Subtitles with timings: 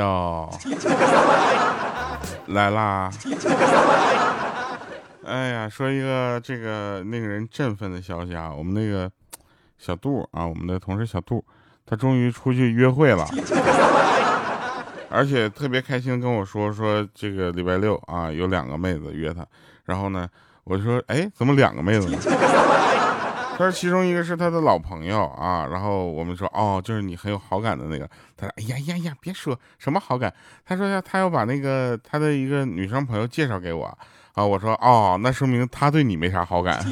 [0.00, 0.48] 调
[2.46, 3.10] 来啦！
[5.26, 9.10] 哎呀，说一个这个令人振奋的消息啊，我们那个
[9.78, 11.44] 小杜啊，我们的同事小杜，
[11.84, 13.28] 他终于出去约会了，
[15.10, 19.44] 而且特别开心跟我说说这个礼拜六啊有两个妹子约他，
[19.84, 20.26] 然后呢，
[20.64, 22.16] 我说哎怎么两个妹子呢？
[23.60, 28.08] 他说其中一个是他的老朋友啊，然后我们说哦，就是你很有好感的那个。
[28.34, 30.32] 他说哎呀呀呀，别说什么好感，
[30.64, 33.84] 他说要他要把那个他的一个女生朋友介绍给我
[34.32, 34.42] 啊。
[34.42, 36.82] 我说哦，那说明他对你没啥好感。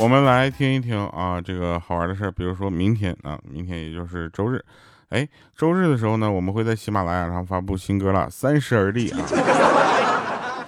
[0.00, 4.64] 我们来听一听啊，这个好玩的事儿，比如说明天啊，明天也就是周日。
[5.10, 9.24] 哎，周日的时候呢，我们会在喜马拉雅上发布新歌了，《三十而立》啊！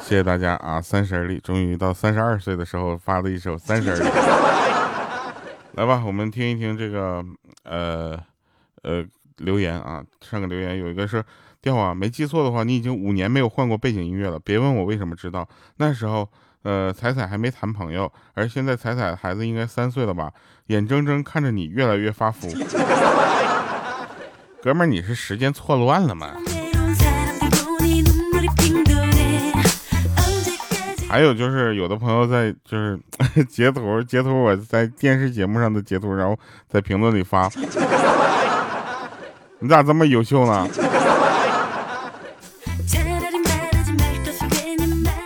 [0.01, 4.03] 谢谢大家啊，《三十而立》终于到三十二岁的时候发了一首《三十而立》。
[5.77, 7.23] 来吧，我们听一听这个
[7.65, 8.19] 呃
[8.83, 9.05] 呃
[9.37, 11.23] 留言啊，上个留言有一个是
[11.61, 14.39] 调啊，没记错的话，你已经五年没有换过背景音乐了。
[14.39, 15.47] 别问我为什么知道，
[15.77, 16.27] 那时候
[16.63, 20.33] 呃彩彩还没谈朋友，而现在彩彩孩子应该三岁了吧，
[20.69, 22.49] 眼睁睁看着你越来越发福。
[24.63, 26.35] 哥们儿，你是时间错乱了吗？
[31.09, 33.01] 还有就是有的朋友在就是
[33.49, 37.51] 截图截图我在电视节目上的截图，然后在评论里发，
[39.61, 40.69] 你咋这么优秀呢？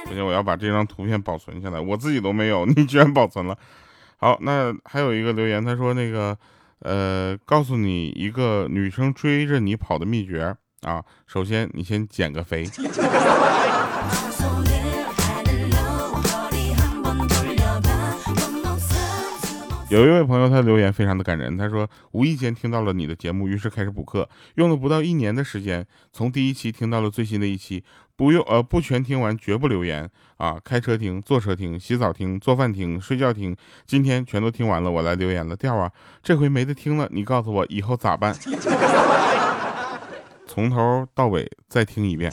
[0.07, 3.59] 不行，我要把这张图片保存下来，我自己都没有，你居然保存了。
[4.17, 6.39] 好，那还有一个留言，他说那个。
[6.85, 11.03] 呃，告诉你一个女生追着你跑的秘诀啊！
[11.27, 12.65] 首先，你先减个肥。
[19.95, 21.57] 有一位朋友，他留言非常的感人。
[21.57, 27.85] 他说，无意间听到了你的节目，于是开始补课，用了不到一年的时间，从第一期听到了最新的一期，
[28.17, 30.59] 不用呃不全听完绝不留言啊！
[30.65, 33.57] 开车听，坐车听，洗澡听，做饭听，睡觉听，
[33.87, 35.55] 今天全都听完了，我来留言了。
[35.55, 35.93] 调啊，
[36.25, 38.35] 这回没得听了，你告诉我以后咋办？
[40.49, 42.33] 从头到尾再听一遍。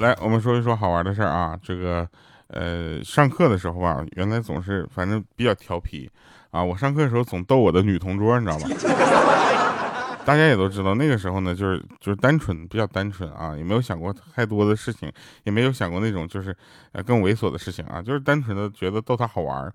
[0.00, 1.58] 来，我们说一说好玩的事儿啊。
[1.62, 2.08] 这个，
[2.48, 6.10] 呃，上课的时候吧，原来总是反正比较调皮
[6.50, 6.64] 啊。
[6.64, 8.66] 我上课的时候总逗我的女同桌，你知道吧？
[10.24, 15.12] 大家也都知道，那个时候呢，就是就是单纯，比较单纯啊，也没有想过太多的事情，
[15.42, 16.56] 也没有想过那种就是
[16.92, 19.70] 呃更猥琐的事情啊，就是单纯的觉得逗她好玩儿。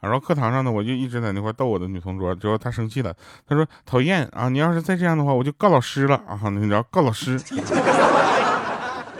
[0.00, 3.14] 然后课堂上呢，我就一直在那块逗我的女同桌，之后她生气了，
[3.46, 7.38] 她说讨厌啊，你要是再这样的话，我就告老师了啊，你知道告老师。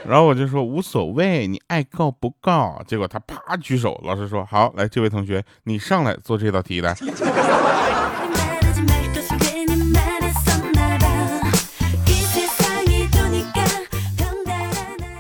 [0.09, 2.83] 然后我就说无所谓，你爱告不告。
[2.87, 6.97] 结果他啪举手，老师说好，来这位同学，你上来做这道题来。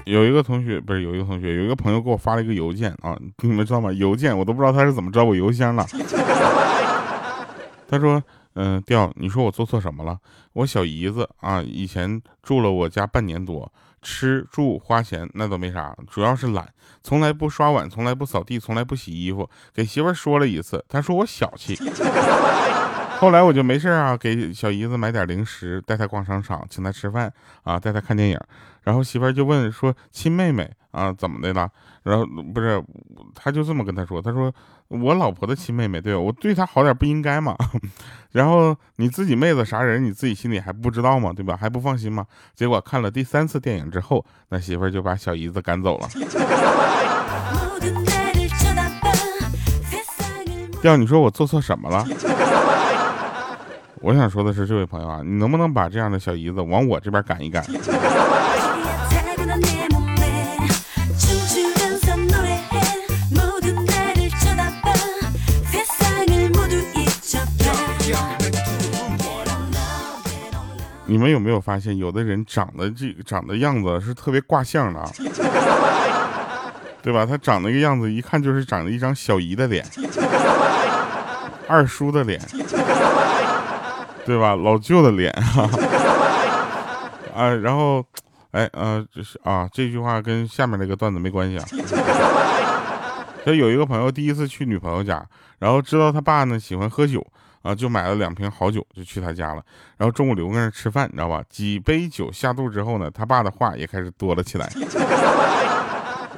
[0.06, 3.92] 有一个同学不是有一个同学，有一个朋友给我发了一个邮件啊，你们知道吗？
[3.92, 5.86] 邮件我都不知道他是怎么知道我邮箱了。
[7.86, 8.22] 他说，
[8.54, 10.18] 嗯，调，你说我做错什么了？
[10.54, 13.70] 我小姨子啊，以前住了我家半年多。
[14.02, 16.72] 吃住花钱那都没啥，主要是懒，
[17.02, 19.48] 从来不刷碗，从来不扫地，从来不洗衣服。
[19.74, 21.76] 给媳妇说了一次，她说我小气。
[23.20, 27.32] 后来我就没事啊，给小姨子买点零食，带她逛商场，请她吃饭
[27.64, 28.38] 啊，带她看电影。
[28.82, 31.68] 然后媳妇儿就问说：“亲妹妹啊，怎么的了？”
[32.04, 32.24] 然后
[32.54, 32.82] 不是，
[33.34, 34.50] 他就这么跟她说：“他说
[34.86, 37.56] 我老婆的亲妹妹，对我对她好点不应该吗？
[38.30, 41.32] 然后你自己妹子啥人，你自己心里还不知道吗？
[41.34, 41.56] 对吧？
[41.60, 42.24] 还不放心吗？
[42.54, 46.08] 结果看了第三次电影之后，那媳妇儿就把小姨子赶走了。
[50.82, 52.06] 要，你说我做错什么了？”
[54.00, 57.64] 我想说的是，这位朋友啊，你能不能把这样的小姨子往我这边赶一赶？
[71.10, 75.10] 你们有没有发现，有的人长得这长的样子是特别卦相的啊，
[77.02, 77.26] 对吧？
[77.26, 79.84] 他长那个样子，一看就是长了一张小姨的脸，
[81.66, 82.40] 二叔的脸。
[84.28, 85.70] 对吧，老舅的脸 啊，
[87.34, 88.04] 啊然后，
[88.50, 91.64] 哎，呃，这是啊，这句话跟下面那个段子没关系啊。
[93.42, 95.24] 说有一个朋友第一次去女朋友家，
[95.58, 97.26] 然后知道他爸呢喜欢喝酒
[97.62, 99.62] 啊，就买了两瓶好酒就去他家了。
[99.96, 101.42] 然后中午留在那吃饭，你知道吧？
[101.48, 104.70] 几杯酒下肚之后呢，他爸的话也开始多了起来。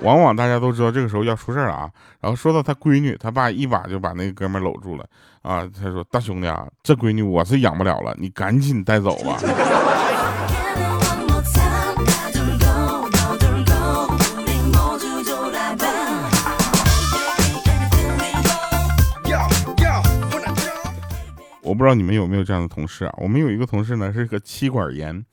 [0.03, 1.91] 往往大家都知道这个时候要出事儿啊。
[2.21, 5.05] 然后说到他闺女，他爸一把就把那个哥们搂住了
[5.43, 5.69] 啊。
[5.81, 9.39] 他说：“大兄弟啊，这闺女我是养不了了，你赶紧带走吧。
[21.63, 23.15] ”我不知道你们有没有这样的同事啊？
[23.17, 25.25] 我们有一个同事呢，是个妻管严，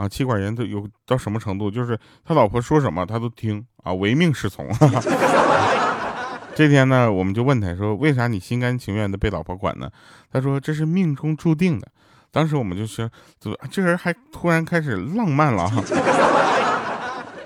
[0.00, 1.70] 啊，妻管严都有到什么程度？
[1.70, 4.66] 就是他老婆说什么他都听啊，唯命是从。
[6.56, 9.90] 这天呢，我们就问他说：“为啥你心甘情愿的被老婆管呢？”
[10.32, 11.86] 他说：“这是命中注定的。”
[12.32, 15.70] 当时我们就说：“这这人还突然开始浪漫了。”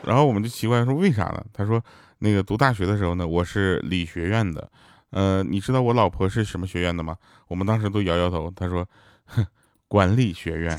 [0.07, 1.83] 然后我们就奇怪说：“为啥呢？”他说
[2.19, 4.69] ：“那个读大学的时候呢，我是理学院的。”
[5.11, 7.17] 呃，你知道我老婆是什么学院的吗？
[7.47, 8.51] 我们当时都摇摇头。
[8.57, 8.85] 他说，
[9.27, 9.47] 哼，
[9.87, 10.77] 管理学院。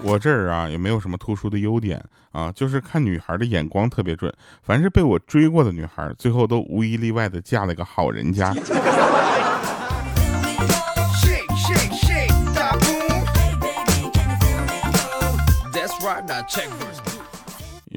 [0.00, 2.02] 我这儿啊也没有什么突出的优点
[2.32, 4.32] 啊，就是看女孩的眼光特别准。
[4.62, 8.54] 凡是被我追过的女孩，最后都无一例外的嫁了个好人家。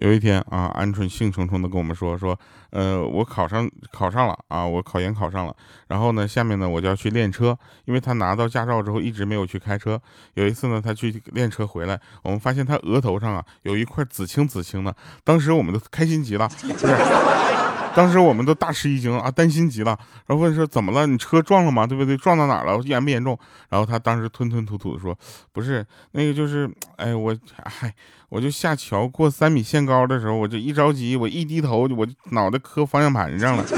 [0.02, 2.38] 有一天啊，鹌鹑兴冲冲的跟我们说说，
[2.72, 5.56] 呃，我考上考上了啊，我考研考上了。
[5.90, 7.56] 然后呢，下面呢我就要去练车，
[7.86, 10.02] 因为他拿到驾照之后一直没有去开车。
[10.34, 16.50] 有一次呢，他去练车回来，我们发现他额头上啊有一块紫青紫青的，当时我们都开心极了，
[17.96, 21.06] 当时我们都大吃一惊啊，担心极了，然后问说怎么了？
[21.06, 21.86] 你车撞了吗？
[21.86, 22.16] 对不对？
[22.16, 22.80] 撞到哪了？
[22.86, 23.38] 严不严重？
[23.70, 25.18] 然后他当时吞吞吐吐的说，
[25.52, 27.94] 不是那个，就是哎，我嗨，
[28.30, 33.66] 我就下桥过三米限高的时候，我就一着急，我一低头，我就脑袋磕方向盘上了。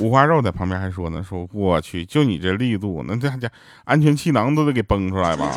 [0.00, 3.48] 五花肉在旁边还说呢，说我去，就你这力度，那这家
[3.84, 5.52] 安全气囊都得给崩出来吧。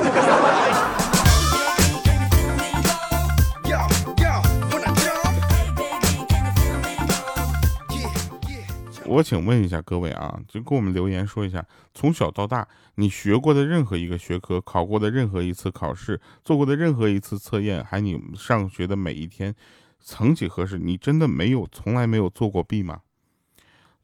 [9.08, 19.56] 我请问一下各位啊，就给我们留言说一下，从小到大你学过的任何一个学科，考过的任何一次考试，做过的任何一次测验，还你上学的每一天，
[20.02, 23.00] 曾几何时，你真的没有从来没有做过弊吗？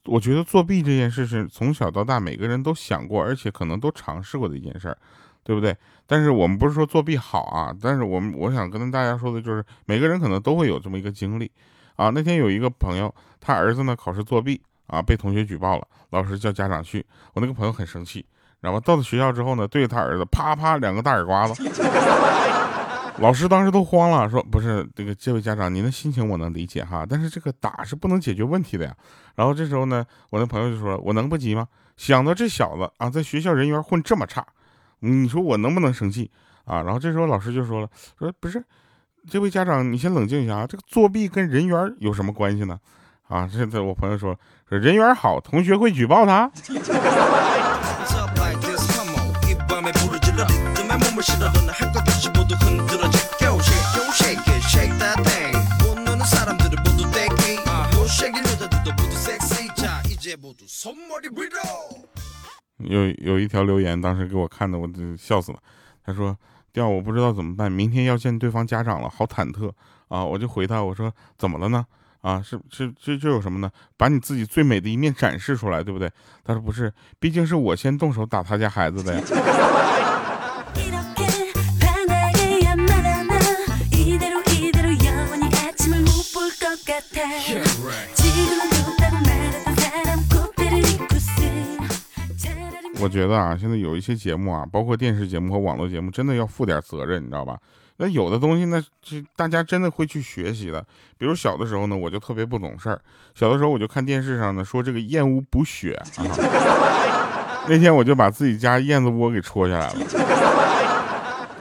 [0.05, 4.97] 我觉得作弊这件事是从小到大每个人都想过，而且可能都尝试过的一件事儿，
[5.43, 5.75] 对不对？
[6.07, 11.51] 但是我们不是说作弊好啊，但是我们我想跟大家说的就是，每个人可能都会有这么一个经历
[11.97, 12.09] 啊。
[12.09, 14.61] 那天有一个朋友，他儿子呢考试作弊。
[14.87, 15.01] 啊！
[15.01, 17.05] 被同学举报了，老师叫家长去。
[17.33, 18.25] 我那个朋友很生气，
[18.59, 18.79] 然后？
[18.79, 21.63] 到了学校之后呢，对着他儿子啪啪两个大耳刮子。
[23.19, 28.95] 老师当时都慌了，说：“不是这个，这位家长，您的心情我能理解哈，但是这个打是不能解决问题的呀。”
[29.35, 31.67] 然后这时候呢，我那朋友就说：“我能不急吗？
[31.95, 34.43] 想到这小子啊，在学校人缘混这么差，
[34.99, 36.31] 你说我能不能生气
[36.65, 38.63] 啊？”然后这时候老师就说了：“说不是，
[39.29, 42.79] 这位家长，你先冷静一下啊，这个作弊跟人缘有什么关系呢？”
[43.33, 44.37] 啊，这这我朋友说
[44.69, 46.51] 说人缘好，同学会举报他。
[62.77, 65.57] 有有一条留言，当时给我看的，我就笑死了。
[66.05, 66.37] 他说
[66.71, 69.71] ：“调，我不知道怎么办，明天要见对方家长了，好忐忑
[70.09, 71.83] 啊！”我就回他，我说：“怎么了呢？”
[72.23, 73.69] 啊，是是这这有什么呢？
[73.97, 76.09] 把你自己最美的一面展示出来，对不对？
[76.41, 79.21] 他说不是，毕竟是我先动手打他家孩子的呀。
[93.01, 97.57] 我觉得啊，现在有一些节目啊，包括电视节目和网络节目，真的要负点责任，你知道吧？
[98.03, 100.85] 那有的东西，呢这大家真的会去学习的。
[101.17, 102.99] 比如小的时候呢，我就特别不懂事儿。
[103.33, 106.03] 小的时候我就看电视上呢说这个燕窝补血啊。
[107.69, 109.95] 那天我就把自己家燕子窝给戳下来了，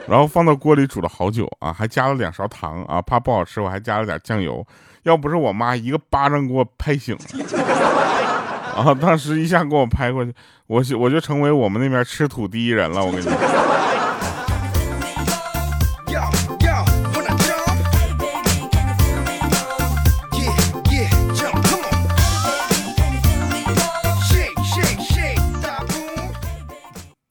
[0.05, 4.67] 然后放到锅里煮了好久啊，还加了两勺糖啊，怕不好吃我还加了点酱油。
[5.03, 7.21] 要不是我妈一个巴掌给我拍醒了，
[8.75, 10.33] 啊，当时一下给我拍过去，
[10.67, 13.01] 我我就成为我们那边吃土第一人了。
[13.05, 13.31] 我跟你说。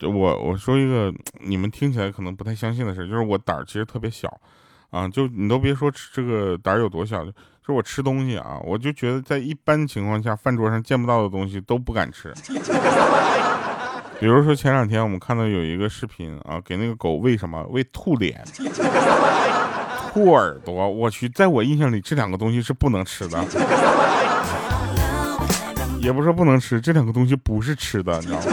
[0.09, 4.28] 我我说一个你们听起来可能不太相信的事，就是我胆儿其实特别小，
[4.90, 7.32] 啊，就你都别说吃这个胆儿有多小，就
[7.66, 12.32] 是我吃东西啊，我就觉得在一般情况下饭桌上见不到的东西都不敢吃。
[14.21, 17.66] 比如说前两天我们看到有一个视频啊，给那个狗喂什么？
[17.71, 18.40] 喂兔脸、
[20.12, 20.88] 兔耳朵。
[20.88, 23.44] 我去，在我印象里这两个东西是不能吃的，
[25.99, 28.44] 也不是说不能吃，这两个东西不是吃的，你知道吗？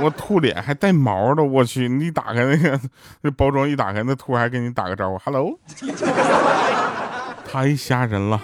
[0.00, 1.88] 我兔脸还带毛的，我去！
[1.88, 2.80] 你打开那个
[3.22, 5.58] 那包装一打开，那兔还跟你打个招呼，Hello，
[7.44, 8.40] 太吓人了。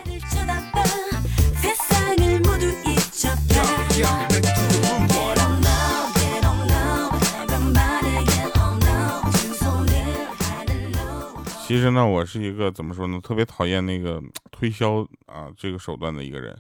[11.67, 14.21] 其实呢，我是一个怎么说呢，特别讨厌那个
[14.51, 16.57] 推销啊这个手段的一个人。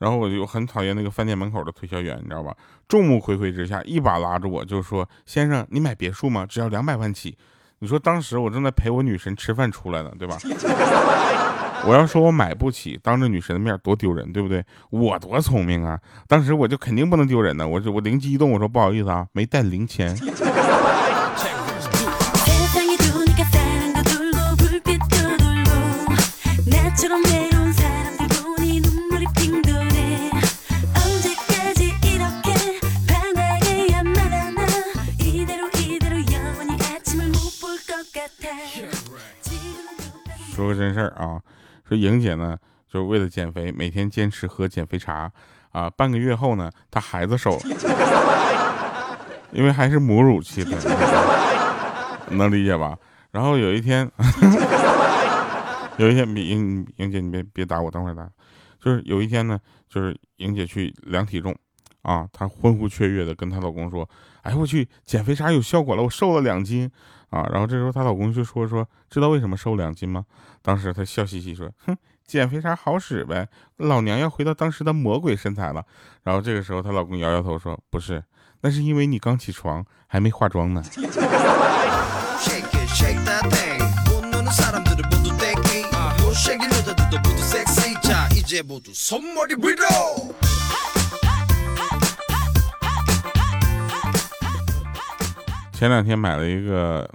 [0.00, 2.56] 然后我就很讨厌那个饭店门口的推销员，你知道吧？
[2.88, 6.46] 众目睽睽之下，一把拉着我就说：“先生，你买别墅吗？
[6.46, 7.36] 只要两百万起。”
[7.80, 10.36] 你说当时我正在陪我女神吃饭出来呢，对吧？
[11.86, 14.64] 我要说我买不起，当着女神的面多丢人，对不对？
[14.90, 15.98] 我多聪明啊！
[16.26, 20.14] 当时我就肯定不能丢人呢，我就我灵机一动，我说不好意思啊，没带零钱。
[41.00, 41.40] 事儿啊，
[41.88, 45.30] 说莹姐呢，就是为了减肥，每天坚持喝减肥茶
[45.72, 45.88] 啊。
[45.88, 47.60] 半个月后呢，她孩子瘦了，
[49.52, 50.76] 因为还是母乳期的，
[52.30, 52.96] 能理解吧？
[53.30, 54.10] 然后有一天，
[55.96, 58.28] 有一天，莹莹姐，你别别打我，等会儿打。
[58.78, 61.54] 就是有一天呢，就是莹姐去量体重
[62.02, 64.08] 啊，她欢呼雀跃的跟她老公说
[64.42, 66.90] ：“哎我去，减肥茶有效果了，我瘦了两斤。”
[67.30, 70.24] 啊，然后这时候她老公就说说，知道为什么瘦两斤吗？
[70.62, 71.96] 当时她笑嘻嘻说，哼，
[72.26, 75.84] 减肥啥好使呗，老娘要回到当时的魔鬼身材了。
[76.22, 78.22] 然后这个时候她老公摇摇头说，不是，
[78.60, 80.82] 那是因为你刚起床还没化妆呢。
[95.80, 97.10] 前两天买了一个，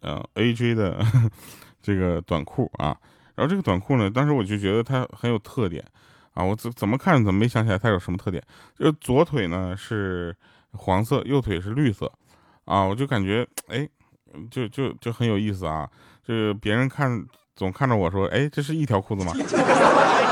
[0.00, 1.00] 呃，AJ 的
[1.80, 2.86] 这个短裤啊，
[3.36, 5.84] 然后这个短裤呢，当时我就觉得它很有特点
[6.34, 8.42] 啊，我怎怎么看怎么没想起来它有什么特点，
[8.76, 10.34] 就左腿呢是
[10.72, 12.12] 黄色，右腿是绿色，
[12.64, 13.88] 啊，我就感觉哎，
[14.50, 15.88] 就就就很有意思啊，
[16.24, 17.24] 就是别人看
[17.54, 19.32] 总看着我说，哎，这是一条裤子吗？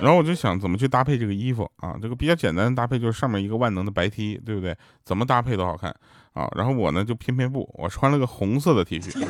[0.00, 1.96] 然后我就想怎么去搭配这个衣服啊？
[2.00, 4.76] 这个比较简单的搭配就是上面一个万能的白 T，对不对？
[5.04, 5.90] 怎么搭配都好看
[6.34, 6.46] 啊。
[6.54, 9.26] 然后我呢就偏偏不，我穿了个红色的 T 恤。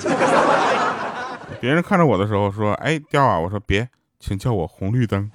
[1.60, 5.30] 别人看着我的时候说：“哎，掉啊！”我说：“别，请叫我红绿灯。”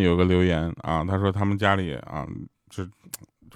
[0.00, 2.26] 有个留言啊，他说他们家里啊，
[2.70, 2.84] 就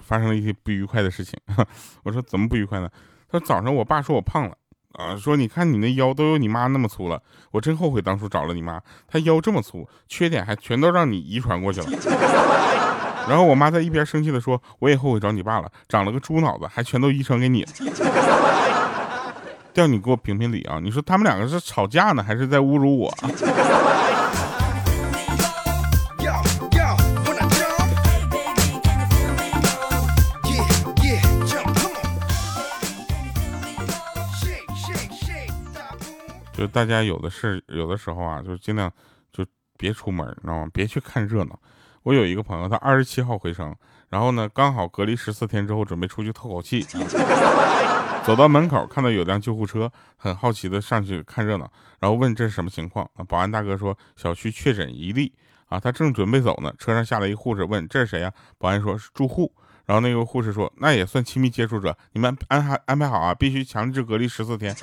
[0.01, 1.39] 发生了一些不愉快的事情。
[2.03, 2.89] 我说怎么不愉快呢？
[3.29, 4.55] 他说早上我爸说我胖了
[4.93, 11.87] 啊，说你看你那腰都有你妈那么粗了，我真后悔当初找了你妈，她腰这么粗，缺点还全都让你遗传过去了。
[13.27, 17.65] 然后我妈在一边生气的说，我也后悔找你爸了，长了个猪脑子，还全都遗传给你
[19.73, 19.85] 叫。
[19.85, 20.79] 你给我评评理啊！
[20.81, 23.13] 你说他们两个是吵架呢，还是在侮辱我？
[36.57, 38.91] 就大家有的是，有的时候啊，就尽量
[39.31, 39.45] 就
[39.77, 40.67] 别出门，你知道吗？
[40.73, 41.59] 别去看热闹。
[42.01, 43.75] 我有一个朋友，他二十七号回城，
[44.09, 46.81] 然后呢，刚好隔离十四天之后，准备出去透口气。
[48.25, 53.23] 走到门口，看到有辆救护车，很好奇的上去看热闹，然后问这是什么情况啊？
[53.23, 55.31] 保安大哥说小区确诊一例
[55.67, 55.79] 啊。
[55.79, 58.33] 他正准备走呢，车上下来一护士问这是谁呀？
[58.57, 59.53] 保安说是住户。
[59.85, 64.75] 然后那个护士说那也算亲密接触者，你们安排安排好啊，必须强制隔离十四天。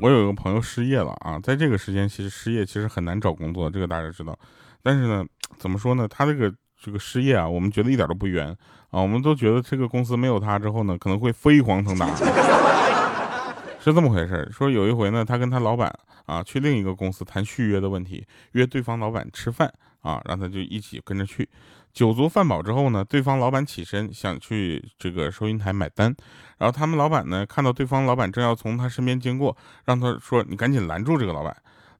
[0.00, 4.38] 我有一个朋友失业了啊，在这个时间其实失业其实很难找工作，这个大家知道。
[4.82, 5.24] 但是呢，
[5.58, 6.08] 怎么说呢？
[6.08, 8.48] 他这个这个失业啊，我们觉得一点都不冤
[8.90, 12.08] 啊，我们都觉得这个公司没有他之后呢，可能会飞黄腾达。
[13.82, 15.90] 是这么回事儿说有一回呢，他跟他老板
[16.26, 21.48] 啊去另一个公司谈续约的问题，约对方老板吃饭啊，让他就一起跟着去。
[21.92, 26.14] 酒足饭饱之后呢，对方老板起身想去这个收银台买单，
[26.58, 31.54] 然后他们老板呢看到对方老板正要从他身边经过，让他说你赶紧拦住这个老板。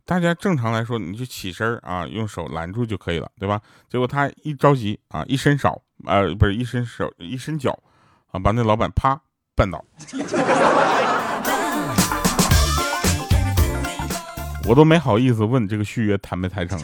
[0.06, 3.60] 大家正常来说你就起身啊，用手拦住就可以了，对吧？
[3.88, 7.78] 结果他一着急啊，一伸手啊，不是一伸手一伸脚
[8.32, 9.20] 啊，把那老板啪
[9.54, 9.84] 绊倒。
[14.68, 16.78] 我都没好意思问这个续约谈没谈成。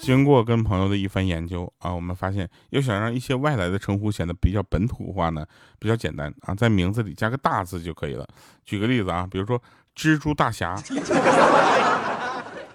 [0.00, 5.46] 经过跟朋友的一番研究啊，我们发现要想让一些外来的称呼显得比较本土化呢，
[5.78, 8.26] 比较简单啊，在名字里加个大字就可以了。
[8.64, 9.62] 举个例子啊，比如说
[9.96, 10.76] 蜘蛛大侠、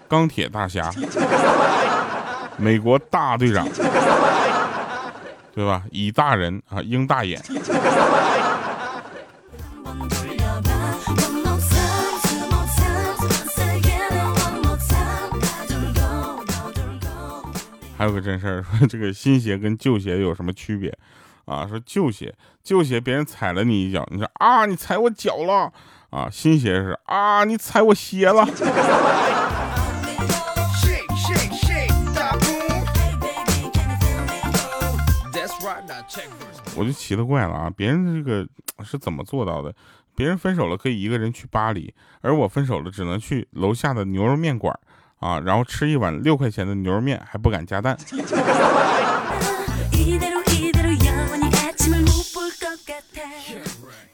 [0.08, 0.90] 钢铁大侠、
[2.56, 3.68] 美国大队长，
[5.54, 5.82] 对吧？
[5.90, 7.38] 以大人啊，鹰大眼。
[17.98, 20.96] 还有个真事儿，说这个新鞋跟旧鞋有什么区别
[21.46, 21.66] 啊？
[21.66, 25.72] 说旧鞋，旧鞋别人踩了你一脚，你说啊，你踩我脚了
[26.10, 26.30] 啊。
[26.30, 28.46] 新鞋是啊，你踩我鞋了。
[36.76, 38.46] 我就奇了怪了啊，别人这个
[38.84, 39.74] 是怎么做到的？
[40.14, 44.78] 别人分手了可以一个人去巴黎，而我分手了只能去楼下的牛肉面馆。
[45.18, 47.96] 啊，然后吃一碗六块钱的牛肉面还不敢加蛋。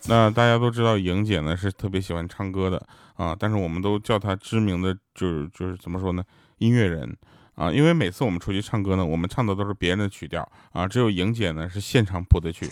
[0.07, 2.81] 那大家都知道莹姐呢是特别喜欢唱歌的
[3.17, 6.23] 啊，但是我们都叫她知名的就是就是怎么说呢，
[6.59, 7.17] 音乐人
[7.55, 12.69] 啊，因为每次我们出去唱歌呢，我们唱的都是别人的曲调啊，只有莹姐呢是现场谱的曲。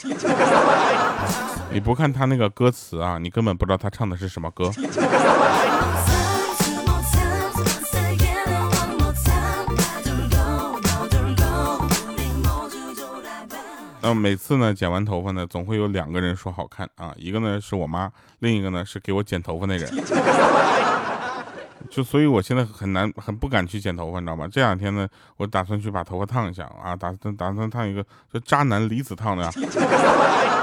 [1.73, 4.71] 你不看她那个歌词啊，你根本不知道她唱的是什么歌。
[14.02, 18.10] 那每次呢，剪完头发呢，总会有两个人说好看啊，一个呢是我妈，
[18.40, 19.88] 另一个呢是给我剪头发那人。
[21.88, 24.48] 就所以，我现在很难，很不敢去剪头发，你知道吗？
[24.50, 29.48] 这两天呢，我打算去把头发烫一下啊，打算打算烫一个就渣男离子烫的，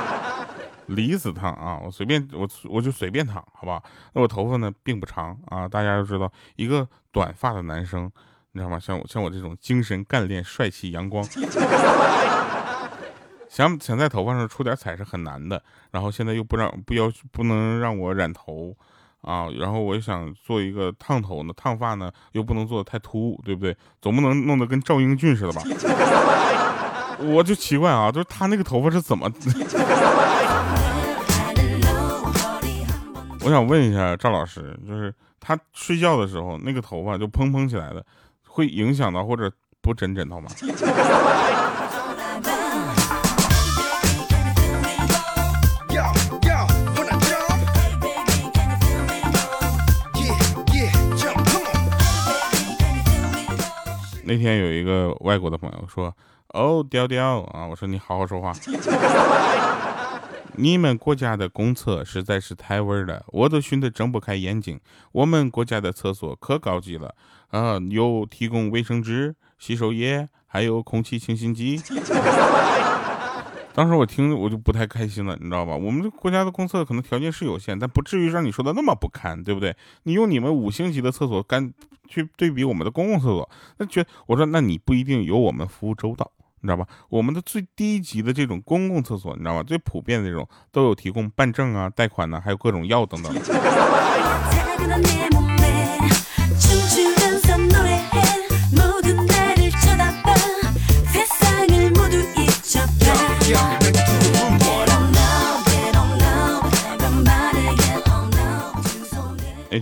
[0.87, 3.81] 离子烫啊，我随便我我就随便烫，好不好？
[4.13, 8.11] 那我头发呢并不长啊，大家都知道，一个短发的男生，
[8.51, 8.77] 你知道吗？
[8.79, 11.23] 像我像我这种精神干练、帅气、阳光。
[13.49, 18.73] 想想在头发上出点彩是很难的，然后现在又不让不要不能让我染头
[19.21, 23.75] 啊，然后我又想做一个烫头呢，烫发呢又不能做的太突兀，对不对？
[24.01, 25.61] 总不能弄得跟赵英俊似的吧？
[27.19, 29.29] 我就奇怪啊，就是他那个头发是怎么？
[33.43, 38.05] 我想问一下赵老师，就是他睡觉的时候那个头发就蓬蓬起来的，
[38.47, 40.49] 会影响到或者不枕枕头吗？
[54.29, 56.15] 那天有一个外国的朋友说
[56.53, 58.53] ：“哦，调调啊！”我说：“你好好说话。
[60.53, 64.79] 你们国家的公厕实在是太味儿了，我都熏得睁不开眼睛。
[65.13, 67.15] 我们国家的厕所可高级了
[67.49, 71.81] 啊，有提供卫生纸、洗手液，还有空气清新机。”
[73.79, 75.73] 当时我听我就不太开心了，你知道吧？
[75.73, 79.73] 我们国家的公厕可能条件是有限，但不至于让你说的那么不堪，对不对？
[80.03, 81.71] 你用你们五星级的厕所干
[82.05, 86.85] 去对比我们的公共厕所，那觉我说那你不一定有我们服务周到，你知道吧？
[87.07, 89.63] 我们的最低级的这种公共厕所，你知道吧？
[89.63, 93.33] 最普遍的这种都有提供办证啊、贷款呢，还有各种药等等。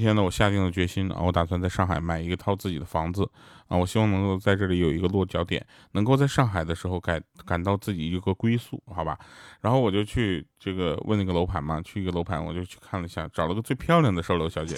[0.07, 3.29] 现在，我下定了决心啊，我打算在上海买一个套自己的房子
[3.67, 9.19] 啊，我希望能够在这里有一个落脚点，能够在上海的时候感感到自己一个归宿，好吧？
[9.59, 14.77] 然后我就去这个问那个楼盘嘛，去一个楼盘，我就去看了一下，找了个最漂亮的售楼小姐，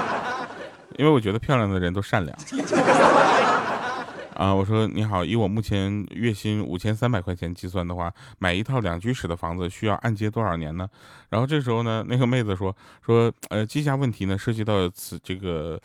[0.98, 2.38] 因为我觉得漂亮的人都善良。
[4.40, 10.88] 啊，我说你好，以我目前月薪五千三百块钱计算的话，买一套两居室的房子需要按揭多少年呢？
[11.28, 12.74] 然后这时候呢，那个妹子说
[13.04, 15.78] 说，呃，计价问题呢涉及到此这个，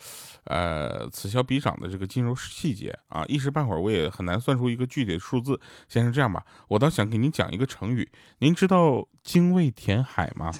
[0.44, 5.60] 呃，此消彼长的这个金融细节啊，一时半会儿我也很难算出一个具体的数字。
[5.86, 10.50] 先生，这样吧，我倒想给您讲一个成语，您知道精卫填海吗？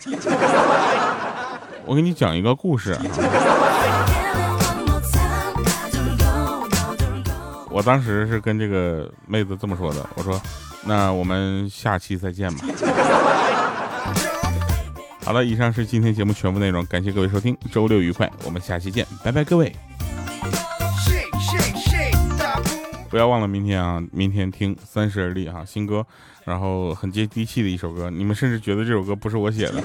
[1.87, 2.95] 我给你讲一个故事。
[7.77, 10.41] 我当时是跟这个妹子这么说的，我说
[10.83, 12.65] ：“那我们下期再见吧。”
[15.23, 19.77] 好了，以上是今天节目全部内容，感谢各位收听，周六愉快，我们下期见，拜拜，各位。
[23.11, 26.03] 不要忘了明天啊，明天听《三十而立》哈，新歌，
[26.47, 29.83] 然后很接地气的一首歌，你们甚至觉得这首歌不是我写的。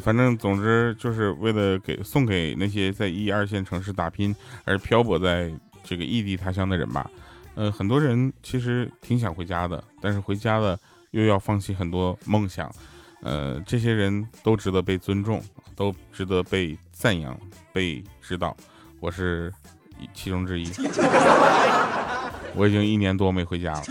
[0.00, 5.52] 反正总之就是为了给送给那些在一二线城市打拼而漂泊在。
[5.88, 7.10] 这个异地他乡的人吧，
[7.54, 10.78] 呃，很多人其实挺想回家的，但是回家了
[11.12, 12.70] 又要放弃很多梦想，
[13.22, 15.42] 呃，这些人都值得被尊重，
[15.74, 17.34] 都值得被赞扬、
[17.72, 18.54] 被指导。
[19.00, 19.50] 我是
[20.12, 20.66] 其中之一，
[22.54, 23.82] 我已经一年多没回家了。